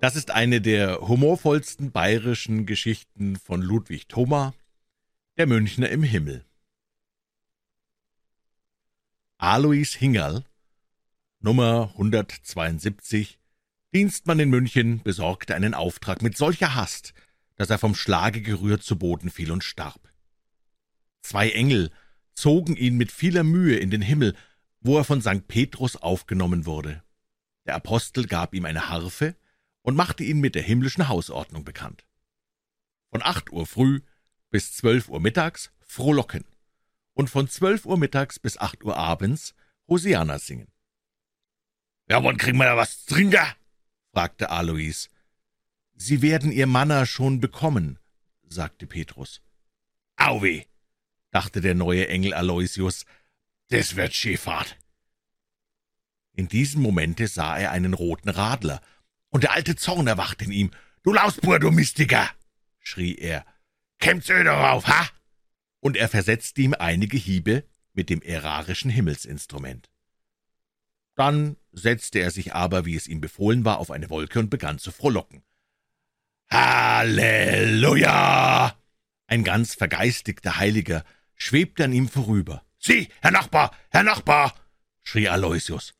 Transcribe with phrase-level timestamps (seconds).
[0.00, 4.52] Das ist eine der humorvollsten bayerischen Geschichten von Ludwig Thoma,
[5.38, 6.44] der Münchner im Himmel.
[9.38, 10.44] Alois Hingerl,
[11.40, 13.38] Nummer 172,
[13.94, 17.14] Dienstmann in München, besorgte einen Auftrag mit solcher Hast,
[17.54, 20.12] dass er vom Schlage gerührt zu Boden fiel und starb.
[21.22, 21.90] Zwei Engel
[22.34, 24.36] zogen ihn mit vieler Mühe in den Himmel,
[24.80, 25.48] wo er von St.
[25.48, 27.02] Petrus aufgenommen wurde.
[27.64, 29.34] Der Apostel gab ihm eine Harfe
[29.86, 32.04] und machte ihn mit der himmlischen Hausordnung bekannt.
[33.10, 34.00] Von acht Uhr früh
[34.50, 36.44] bis zwölf Uhr mittags frohlocken
[37.14, 39.54] und von zwölf Uhr mittags bis acht Uhr abends
[39.86, 40.72] Hosiana singen.
[42.08, 43.46] »Ja, wann kriegen wir da was trinken?«
[44.12, 45.08] fragte Alois.
[45.94, 48.00] »Sie werden Ihr Manna schon bekommen«,
[48.42, 49.40] sagte Petrus.
[50.16, 50.64] »Auweh«,
[51.30, 53.06] dachte der neue Engel Aloysius,
[53.68, 54.76] »das wird Schifffahrt.«
[56.32, 58.82] In diesem Momente sah er einen roten Radler,
[59.30, 60.70] und der alte Zorn erwachte in ihm.
[61.02, 62.30] »Du Lausbur, du Mistiger«,
[62.80, 63.44] schrie er.
[63.98, 65.08] »Kämmt's öh darauf, ha?«
[65.80, 69.88] Und er versetzte ihm einige Hiebe mit dem ärarischen Himmelsinstrument.
[71.14, 74.78] Dann setzte er sich aber, wie es ihm befohlen war, auf eine Wolke und begann
[74.78, 75.42] zu frohlocken.
[76.50, 77.96] Halleluja!
[79.26, 81.04] Ein ganz vergeistigter Heiliger
[81.34, 82.64] schwebte an ihm vorüber.
[82.78, 84.54] »Sie, Herr Nachbar, Herr Nachbar!«
[85.02, 85.94] schrie Aloysius.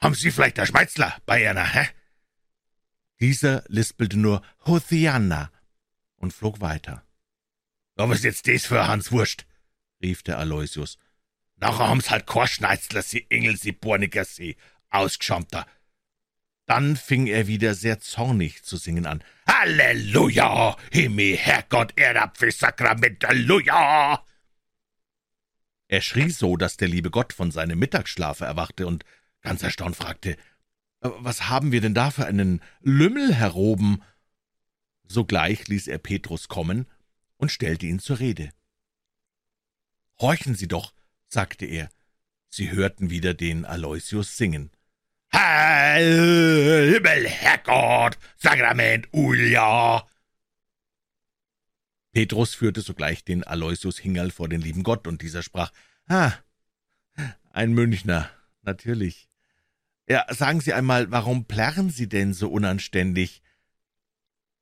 [0.00, 1.88] »Haben Sie vielleicht der Schmeizler bei Ihrer, hä?«
[3.20, 5.50] Dieser lispelte nur Hothiana
[6.16, 7.04] und flog weiter.
[7.98, 9.46] »Ja, was ist jetzt des für Hans Wurst?«
[10.02, 10.96] rief der Aloysius.
[11.56, 14.56] »Nachher haben's halt Korschneizler, sie Engel, sie Borniger, sie
[14.88, 15.66] Ausgeschammter.«
[16.64, 19.22] Dann fing er wieder sehr zornig zu singen an.
[19.46, 20.76] »Halleluja!
[20.90, 24.24] Himmel, Herrgott, Erdapfel, Sakrament, Halleluja!«
[25.88, 29.04] Er schrie so, dass der liebe Gott von seinem Mittagsschlafe erwachte und
[29.42, 30.36] ganz erstaunt fragte,
[31.00, 34.02] »Was haben wir denn da für einen Lümmel heroben?«
[35.04, 36.86] Sogleich ließ er Petrus kommen
[37.36, 38.50] und stellte ihn zur Rede.
[40.20, 40.92] »Horchen Sie doch«,
[41.26, 41.88] sagte er.
[42.48, 44.70] Sie hörten wieder den Aloysius singen.
[45.32, 50.06] Himmel, Herrgott, Sakrament, Ulja!
[52.12, 55.72] Petrus führte sogleich den Aloysius Hingerl vor den lieben Gott, und dieser sprach,
[56.08, 56.32] »Ah,
[57.50, 58.28] ein Münchner,
[58.62, 59.29] natürlich.
[60.10, 63.42] Ja, sagen Sie einmal, warum plärren Sie denn so unanständig?«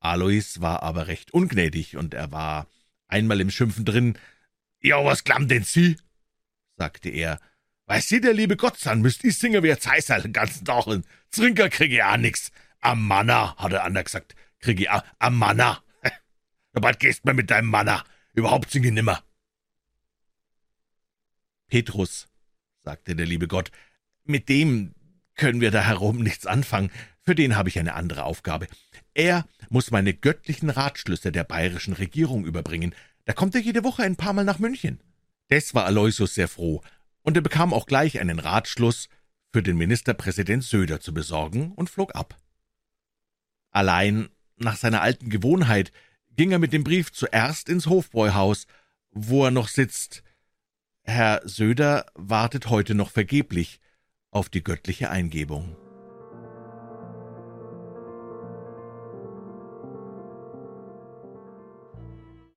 [0.00, 2.66] Alois war aber recht ungnädig, und er war
[3.06, 4.18] einmal im Schimpfen drin.
[4.80, 5.98] »Ja, was klammt denn Sie?«
[6.76, 7.38] sagte er.
[7.84, 11.06] »Weiß Sie, der liebe Gott sein, müsst ich singen wie Zeisal den ganzen Tag, und
[11.30, 12.50] Trinker krieg ich auch nix.
[12.80, 15.80] Am Manna, hat der andere gesagt, krieg ich auch, am Manna.
[16.72, 18.02] Bald gehst mir mit deinem Manna,
[18.32, 19.22] überhaupt singe nimmer.«
[21.68, 22.26] »Petrus«,
[22.80, 23.70] sagte der liebe Gott,
[24.24, 24.95] »mit dem
[25.36, 26.90] können wir da herum nichts anfangen,
[27.22, 28.66] für den habe ich eine andere Aufgabe.
[29.14, 32.94] Er muss meine göttlichen Ratschlüsse der bayerischen Regierung überbringen.
[33.24, 35.00] Da kommt er jede Woche ein paar Mal nach München.«
[35.50, 36.82] Des war Aloysius sehr froh,
[37.22, 39.08] und er bekam auch gleich einen Ratschluss,
[39.52, 42.36] für den Ministerpräsident Söder zu besorgen, und flog ab.
[43.70, 45.92] Allein nach seiner alten Gewohnheit
[46.36, 48.66] ging er mit dem Brief zuerst ins Hofbräuhaus,
[49.10, 50.22] wo er noch sitzt.
[51.02, 53.80] Herr Söder wartet heute noch vergeblich
[54.36, 55.74] auf die göttliche Eingebung.